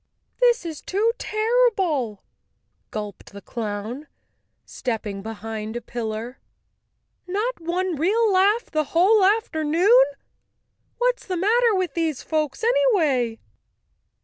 [0.39, 2.23] "This is too terrible,"
[2.89, 4.07] gulped the clown,
[4.65, 6.39] stepping be¬ hind a pillar.
[7.27, 10.05] "Not one real laugh the whole after¬ noon!
[10.97, 13.37] What's the matter with these folks anyway?"